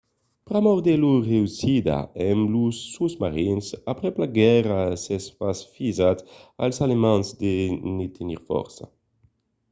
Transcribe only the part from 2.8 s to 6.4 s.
sosmarins aprèp la guèrra s'es pas fisat